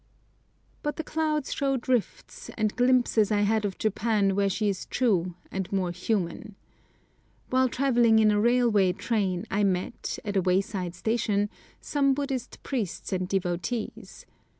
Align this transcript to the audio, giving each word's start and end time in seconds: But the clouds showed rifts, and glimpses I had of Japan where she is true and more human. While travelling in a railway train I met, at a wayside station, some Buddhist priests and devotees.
But 0.81 0.95
the 0.95 1.03
clouds 1.03 1.53
showed 1.53 1.87
rifts, 1.87 2.49
and 2.57 2.75
glimpses 2.75 3.31
I 3.31 3.41
had 3.41 3.65
of 3.65 3.77
Japan 3.77 4.33
where 4.35 4.49
she 4.49 4.67
is 4.67 4.87
true 4.87 5.35
and 5.51 5.71
more 5.71 5.91
human. 5.91 6.55
While 7.51 7.69
travelling 7.69 8.17
in 8.17 8.31
a 8.31 8.41
railway 8.41 8.93
train 8.93 9.45
I 9.51 9.63
met, 9.63 10.17
at 10.25 10.35
a 10.35 10.41
wayside 10.41 10.95
station, 10.95 11.51
some 11.81 12.15
Buddhist 12.15 12.63
priests 12.63 13.13
and 13.13 13.29
devotees. 13.29 14.25